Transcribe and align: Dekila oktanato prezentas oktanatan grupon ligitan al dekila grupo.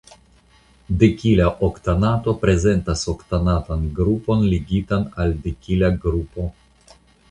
Dekila 1.03 1.49
oktanato 1.67 2.35
prezentas 2.45 3.05
oktanatan 3.15 3.87
grupon 4.03 4.45
ligitan 4.57 5.09
al 5.23 5.39
dekila 5.49 5.97
grupo. 6.07 6.53